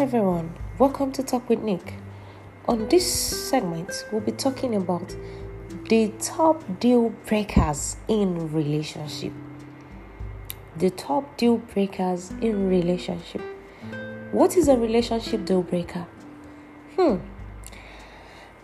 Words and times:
everyone, 0.00 0.50
welcome 0.78 1.12
to 1.12 1.22
Talk 1.22 1.46
with 1.50 1.60
Nick. 1.60 1.92
On 2.66 2.88
this 2.88 3.04
segment, 3.50 4.06
we'll 4.10 4.22
be 4.22 4.32
talking 4.32 4.74
about 4.74 5.14
the 5.90 6.10
top 6.18 6.64
deal 6.80 7.10
breakers 7.26 7.98
in 8.08 8.50
relationship. 8.50 9.30
The 10.78 10.88
top 10.88 11.36
deal 11.36 11.58
breakers 11.58 12.30
in 12.40 12.66
relationship. 12.70 13.42
What 14.32 14.56
is 14.56 14.68
a 14.68 14.76
relationship 14.78 15.44
deal 15.44 15.62
breaker? 15.62 16.06
Hmm. 16.96 17.16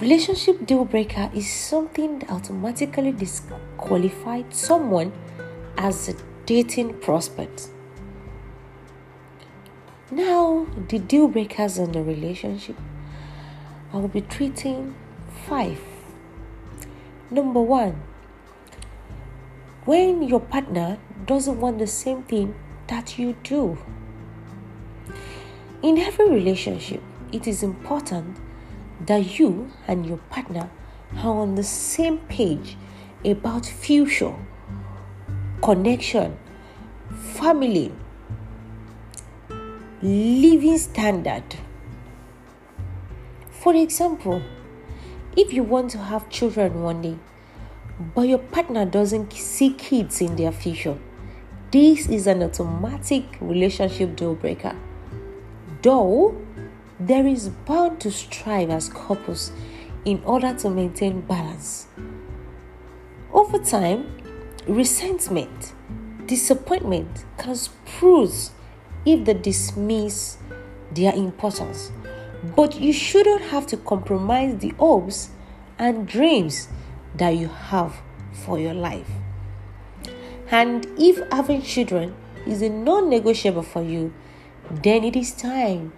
Relationship 0.00 0.64
deal 0.64 0.86
breaker 0.86 1.30
is 1.34 1.52
something 1.52 2.20
that 2.20 2.30
automatically 2.30 3.12
disqualifies 3.12 4.44
someone 4.52 5.12
as 5.76 6.08
a 6.08 6.14
dating 6.46 6.94
prospect. 7.00 7.68
Now, 10.10 10.66
the 10.88 10.98
deal 10.98 11.28
breakers 11.28 11.76
in 11.78 11.92
the 11.92 12.02
relationship, 12.02 12.76
I 13.92 13.98
will 13.98 14.08
be 14.08 14.22
treating 14.22 14.94
five. 15.46 15.80
Number 17.30 17.60
one, 17.60 18.00
when 19.84 20.22
your 20.22 20.40
partner 20.40 20.98
doesn't 21.26 21.60
want 21.60 21.78
the 21.78 21.86
same 21.86 22.22
thing 22.22 22.54
that 22.86 23.18
you 23.18 23.36
do. 23.42 23.78
In 25.82 25.98
every 25.98 26.28
relationship, 26.30 27.02
it 27.32 27.46
is 27.46 27.62
important 27.62 28.38
that 29.06 29.38
you 29.38 29.70
and 29.86 30.06
your 30.06 30.16
partner 30.30 30.70
are 31.18 31.36
on 31.36 31.54
the 31.54 31.62
same 31.62 32.18
page 32.28 32.76
about 33.24 33.66
future, 33.66 34.34
connection, 35.62 36.38
family, 37.34 37.92
living 40.02 40.78
standard. 40.78 41.42
For 43.50 43.74
example, 43.74 44.40
if 45.36 45.52
you 45.52 45.64
want 45.64 45.90
to 45.90 45.98
have 45.98 46.30
children 46.30 46.82
one 46.82 47.02
day, 47.02 47.18
but 48.14 48.28
your 48.28 48.38
partner 48.38 48.84
doesn't 48.84 49.32
see 49.32 49.70
kids 49.70 50.20
in 50.20 50.36
their 50.36 50.52
future, 50.52 50.96
this 51.72 52.08
is 52.08 52.28
an 52.28 52.44
automatic 52.44 53.24
relationship 53.40 54.14
deal 54.14 54.36
breaker. 54.36 54.76
Though 55.82 56.40
there 57.00 57.26
is 57.26 57.48
bound 57.48 58.00
to 58.02 58.12
strive 58.12 58.70
as 58.70 58.88
couples 58.88 59.50
in 60.04 60.22
order 60.24 60.54
to 60.54 60.70
maintain 60.70 61.22
balance. 61.22 61.88
Over 63.32 63.58
time, 63.58 64.16
resentment, 64.68 65.72
disappointment 66.26 67.24
can 67.36 67.56
spruce 67.56 68.52
if 69.08 69.24
they 69.24 69.34
dismiss 69.34 70.36
their 70.92 71.14
importance. 71.14 71.90
But 72.54 72.80
you 72.80 72.92
shouldn't 72.92 73.42
have 73.42 73.66
to 73.68 73.76
compromise 73.76 74.58
the 74.58 74.70
hopes 74.78 75.30
and 75.78 76.06
dreams 76.06 76.68
that 77.16 77.30
you 77.30 77.48
have 77.48 77.96
for 78.32 78.58
your 78.58 78.74
life. 78.74 79.08
And 80.50 80.86
if 80.98 81.20
having 81.32 81.62
children 81.62 82.14
is 82.46 82.62
a 82.62 82.68
non 82.68 83.08
negotiable 83.08 83.62
for 83.62 83.82
you, 83.82 84.12
then 84.70 85.04
it 85.04 85.16
is 85.16 85.32
time 85.32 85.92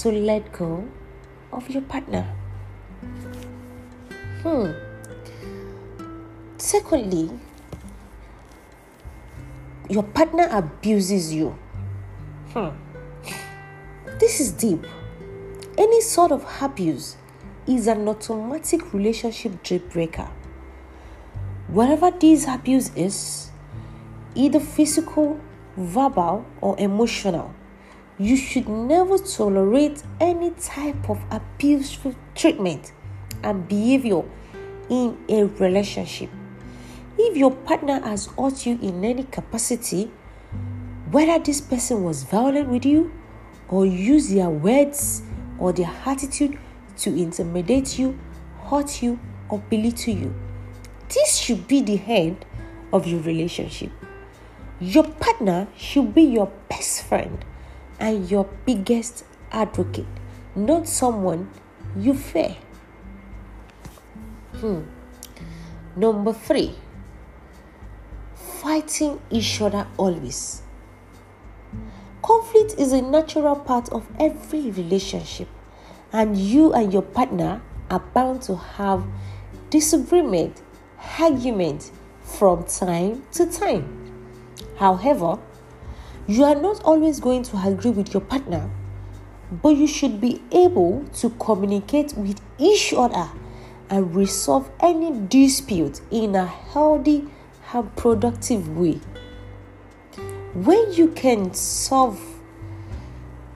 to 0.00 0.10
let 0.10 0.52
go 0.52 0.88
of 1.52 1.68
your 1.70 1.82
partner. 1.82 2.26
Hmm. 4.42 4.72
Secondly, 6.58 7.30
your 9.88 10.02
partner 10.02 10.48
abuses 10.50 11.34
you. 11.34 11.58
Hmm. 12.54 12.68
This 14.20 14.38
is 14.38 14.52
deep. 14.52 14.86
Any 15.78 16.02
sort 16.02 16.32
of 16.32 16.46
abuse 16.60 17.16
is 17.66 17.86
an 17.86 18.06
automatic 18.06 18.92
relationship 18.92 19.62
deal 19.62 19.78
breaker. 19.78 20.28
Whatever 21.68 22.10
this 22.10 22.46
abuse 22.46 22.94
is, 22.94 23.50
either 24.34 24.60
physical, 24.60 25.40
verbal, 25.78 26.44
or 26.60 26.78
emotional, 26.78 27.54
you 28.18 28.36
should 28.36 28.68
never 28.68 29.16
tolerate 29.16 30.02
any 30.20 30.50
type 30.50 31.08
of 31.08 31.24
abuseful 31.30 32.14
treatment 32.34 32.92
and 33.42 33.66
behavior 33.66 34.24
in 34.90 35.16
a 35.30 35.44
relationship. 35.44 36.28
If 37.16 37.34
your 37.34 37.52
partner 37.52 38.00
has 38.00 38.26
hurt 38.26 38.66
you 38.66 38.78
in 38.82 39.02
any 39.02 39.24
capacity, 39.24 40.10
whether 41.12 41.38
this 41.38 41.60
person 41.60 42.02
was 42.02 42.22
violent 42.24 42.68
with 42.70 42.86
you 42.86 43.12
or 43.68 43.84
used 43.84 44.34
their 44.34 44.48
words 44.48 45.22
or 45.58 45.70
their 45.70 45.92
attitude 46.06 46.58
to 46.96 47.14
intimidate 47.14 47.98
you, 47.98 48.18
hurt 48.64 49.02
you, 49.02 49.20
or 49.50 49.58
belittle 49.68 50.14
you, 50.14 50.34
this 51.10 51.36
should 51.36 51.68
be 51.68 51.82
the 51.82 52.00
end 52.06 52.46
of 52.94 53.06
your 53.06 53.20
relationship. 53.20 53.90
Your 54.80 55.04
partner 55.04 55.68
should 55.76 56.14
be 56.14 56.22
your 56.22 56.50
best 56.70 57.02
friend 57.04 57.44
and 58.00 58.30
your 58.30 58.48
biggest 58.64 59.24
advocate, 59.52 60.06
not 60.56 60.88
someone 60.88 61.50
you 61.94 62.14
fear. 62.14 62.56
Hmm. 64.54 64.80
Number 65.94 66.32
three, 66.32 66.74
fighting 68.34 69.20
each 69.30 69.60
other 69.60 69.86
always. 69.98 70.61
Conflict 72.22 72.76
is 72.78 72.92
a 72.92 73.02
natural 73.02 73.56
part 73.56 73.88
of 73.88 74.06
every 74.20 74.70
relationship, 74.70 75.48
and 76.12 76.36
you 76.38 76.72
and 76.72 76.92
your 76.92 77.02
partner 77.02 77.60
are 77.90 77.98
bound 77.98 78.42
to 78.42 78.54
have 78.54 79.04
disagreement, 79.70 80.62
argument 81.18 81.90
from 82.22 82.62
time 82.62 83.24
to 83.32 83.46
time. 83.46 84.12
However, 84.76 85.36
you 86.28 86.44
are 86.44 86.54
not 86.54 86.84
always 86.84 87.18
going 87.18 87.42
to 87.42 87.56
agree 87.66 87.90
with 87.90 88.14
your 88.14 88.20
partner, 88.20 88.70
but 89.50 89.70
you 89.70 89.88
should 89.88 90.20
be 90.20 90.40
able 90.52 91.04
to 91.14 91.30
communicate 91.30 92.14
with 92.16 92.40
each 92.56 92.94
other 92.96 93.28
and 93.90 94.14
resolve 94.14 94.70
any 94.78 95.10
dispute 95.26 96.00
in 96.12 96.36
a 96.36 96.46
healthy 96.46 97.26
and 97.74 97.96
productive 97.96 98.78
way 98.78 99.00
when 100.54 100.92
you 100.92 101.08
can 101.08 101.54
solve 101.54 102.20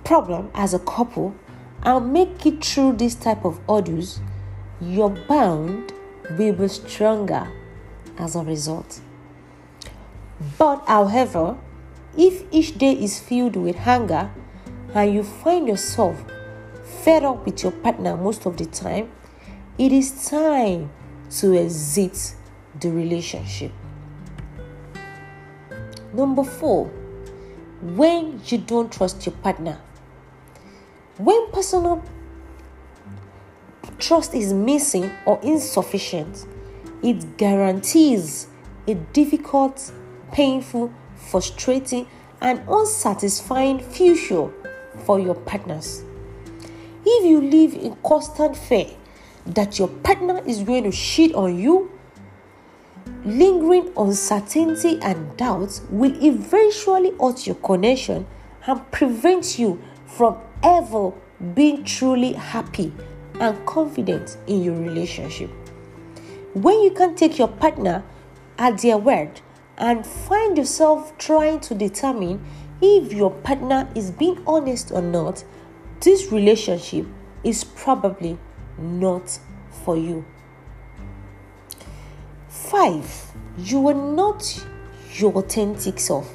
problem 0.04 0.50
as 0.54 0.72
a 0.72 0.78
couple 0.78 1.34
and 1.82 2.12
make 2.12 2.46
it 2.46 2.64
through 2.64 2.94
this 2.94 3.14
type 3.14 3.44
of 3.44 3.60
orders 3.68 4.20
your 4.80 5.10
bond 5.10 5.92
will 6.38 6.52
be 6.54 6.68
stronger 6.68 7.50
as 8.18 8.34
a 8.34 8.42
result. 8.42 9.00
But 10.58 10.84
however 10.86 11.58
if 12.16 12.44
each 12.50 12.78
day 12.78 12.92
is 12.92 13.20
filled 13.20 13.56
with 13.56 13.76
hunger 13.76 14.30
and 14.94 15.12
you 15.14 15.22
find 15.22 15.68
yourself 15.68 16.24
fed 17.04 17.24
up 17.24 17.44
with 17.44 17.62
your 17.62 17.72
partner 17.72 18.16
most 18.16 18.46
of 18.46 18.56
the 18.56 18.64
time 18.64 19.10
it 19.76 19.92
is 19.92 20.30
time 20.30 20.90
to 21.30 21.54
exit 21.54 22.34
the 22.80 22.90
relationship 22.90 23.72
Number 26.16 26.44
four, 26.44 26.86
when 27.82 28.40
you 28.46 28.56
don't 28.56 28.90
trust 28.90 29.26
your 29.26 29.34
partner. 29.34 29.78
When 31.18 31.50
personal 31.52 32.02
trust 33.98 34.34
is 34.34 34.54
missing 34.54 35.10
or 35.26 35.38
insufficient, 35.42 36.46
it 37.02 37.36
guarantees 37.36 38.46
a 38.88 38.94
difficult, 38.94 39.92
painful, 40.32 40.90
frustrating, 41.16 42.06
and 42.40 42.62
unsatisfying 42.66 43.80
future 43.80 44.50
for 45.04 45.20
your 45.20 45.34
partners. 45.34 46.02
If 47.04 47.26
you 47.26 47.42
live 47.42 47.74
in 47.74 47.94
constant 48.02 48.56
fear 48.56 48.86
that 49.44 49.78
your 49.78 49.88
partner 49.88 50.42
is 50.46 50.62
going 50.62 50.84
to 50.84 50.92
cheat 50.92 51.34
on 51.34 51.58
you 51.58 51.90
lingering 53.26 53.92
uncertainty 53.96 55.00
and 55.02 55.36
doubt 55.36 55.80
will 55.90 56.14
eventually 56.24 57.12
hurt 57.20 57.44
your 57.44 57.56
connection 57.56 58.24
and 58.66 58.90
prevent 58.92 59.58
you 59.58 59.82
from 60.06 60.38
ever 60.62 61.12
being 61.54 61.82
truly 61.82 62.32
happy 62.34 62.92
and 63.40 63.66
confident 63.66 64.38
in 64.46 64.62
your 64.62 64.76
relationship. 64.76 65.50
When 66.54 66.80
you 66.82 66.92
can 66.92 67.16
take 67.16 67.36
your 67.36 67.48
partner 67.48 68.04
at 68.58 68.78
their 68.78 68.96
word 68.96 69.40
and 69.76 70.06
find 70.06 70.56
yourself 70.56 71.18
trying 71.18 71.60
to 71.60 71.74
determine 71.74 72.42
if 72.80 73.12
your 73.12 73.32
partner 73.32 73.88
is 73.96 74.12
being 74.12 74.40
honest 74.46 74.92
or 74.92 75.02
not, 75.02 75.44
this 76.00 76.30
relationship 76.30 77.06
is 77.42 77.64
probably 77.64 78.38
not 78.78 79.38
for 79.84 79.96
you. 79.96 80.24
Five, 82.70 83.32
you 83.58 83.86
are 83.86 83.94
not 83.94 84.66
your 85.14 85.32
authentic 85.34 86.00
self. 86.00 86.34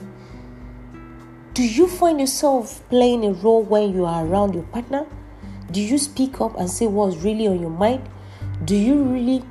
Do 1.53 1.61
you 1.61 1.89
find 1.89 2.21
yourself 2.21 2.87
playing 2.87 3.25
a 3.25 3.33
role 3.33 3.61
when 3.61 3.93
you 3.93 4.05
are 4.05 4.25
around 4.25 4.53
your 4.53 4.63
partner? 4.63 5.05
Do 5.71 5.81
you 5.81 5.97
speak 5.97 6.39
up 6.39 6.57
and 6.57 6.69
say 6.69 6.87
what's 6.87 7.17
really 7.17 7.47
on 7.47 7.59
your 7.59 7.69
mind? 7.69 8.07
Do 8.63 8.77
you 8.77 9.03
really 9.03 9.43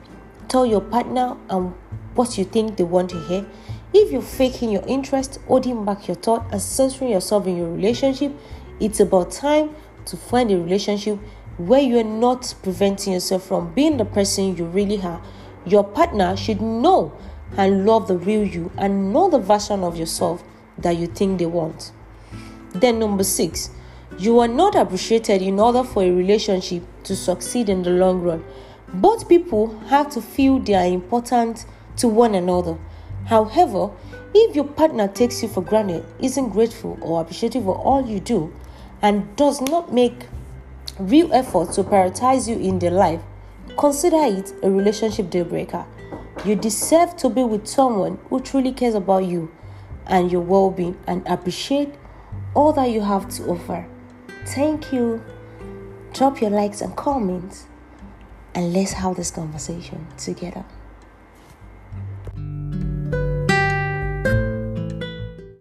tell 0.49 0.65
your 0.65 0.81
partner 0.81 1.37
and 1.51 1.75
what 2.15 2.39
you 2.39 2.45
think 2.45 2.79
they 2.79 2.85
want 2.85 3.11
to 3.11 3.21
hear? 3.25 3.45
If 3.93 4.11
you're 4.11 4.23
faking 4.23 4.71
your 4.71 4.85
interest, 4.87 5.39
holding 5.49 5.85
back 5.85 6.09
your 6.09 6.17
thought, 6.17 6.47
and 6.51 6.63
censoring 6.63 7.11
yourself 7.11 7.47
in 7.47 7.59
your 7.59 7.71
relationship, 7.71 8.33
it's 8.81 9.01
about 9.01 9.33
time 9.33 9.77
to 10.07 10.17
find 10.17 10.51
a 10.51 10.57
relationship 10.57 11.19
where 11.59 11.83
you're 11.83 12.05
not 12.05 12.55
preventing 12.63 13.13
yourself 13.13 13.43
from 13.43 13.71
being 13.75 13.99
the 13.99 14.07
person 14.07 14.57
you 14.57 14.65
really 14.65 15.03
are. 15.03 15.23
Your 15.67 15.85
partner 15.85 16.37
should 16.37 16.61
know 16.61 17.13
and 17.57 17.85
love 17.87 18.09
the 18.09 18.17
real 18.17 18.45
you 18.45 18.71
and 18.79 19.13
know 19.13 19.29
the 19.29 19.39
version 19.39 19.83
of 19.83 19.97
yourself 19.97 20.43
that 20.79 20.97
you 20.97 21.07
think 21.07 21.39
they 21.39 21.47
want. 21.47 21.93
Then, 22.73 22.99
number 22.99 23.25
six, 23.25 23.71
you 24.19 24.39
are 24.39 24.49
not 24.49 24.75
appreciated 24.75 25.43
in 25.43 25.59
order 25.59 25.85
for 25.85 26.03
a 26.03 26.11
relationship 26.11 26.83
to 27.05 27.17
succeed 27.17 27.69
in 27.69 27.83
the 27.83 27.91
long 27.91 28.23
run. 28.23 28.45
Both 28.93 29.29
people 29.29 29.79
have 29.89 30.11
to 30.11 30.23
feel 30.23 30.59
they 30.59 30.75
are 30.75 30.87
important 30.87 31.65
to 31.97 32.09
one 32.09 32.35
another. 32.35 32.79
However, 33.27 33.91
if 34.35 34.55
your 34.55 34.65
partner 34.65 35.09
takes 35.09 35.43
you 35.43 35.49
for 35.49 35.63
granted, 35.63 36.05
isn't 36.21 36.51
grateful 36.51 36.99
or 37.03 37.21
appreciative 37.21 37.69
of 37.69 37.77
all 37.77 38.07
you 38.07 38.21
do, 38.21 38.53
and 39.03 39.35
does 39.37 39.61
not 39.61 39.93
make 39.93 40.27
real 40.99 41.33
effort 41.33 41.73
to 41.73 41.83
prioritize 41.83 42.49
you 42.49 42.57
in 42.57 42.79
their 42.79 42.91
life, 42.91 43.21
consider 43.77 44.23
it 44.23 44.53
a 44.63 44.71
relationship 44.71 45.31
deal 45.31 45.45
breaker. 45.45 45.85
You 46.45 46.57
deserve 46.57 47.17
to 47.19 47.29
be 47.29 47.43
with 47.45 47.67
someone 47.67 48.19
who 48.29 48.41
truly 48.41 48.73
cares 48.73 48.95
about 48.95 49.25
you 49.25 49.51
and 50.07 50.31
your 50.33 50.41
well 50.41 50.71
being 50.71 50.99
and 51.07 51.27
appreciate 51.27 51.95
all 52.55 52.73
that 52.73 52.91
you 52.91 53.01
have 53.01 53.29
to 53.37 53.45
offer. 53.45 53.87
Thank 54.47 54.93
you. 54.93 55.23
Drop 56.13 56.41
your 56.41 56.51
likes 56.51 56.81
and 56.81 56.97
comments 56.97 57.67
and 58.55 58.73
let's 58.73 58.93
have 58.93 59.17
this 59.17 59.31
conversation 59.31 60.07
together. 60.17 60.65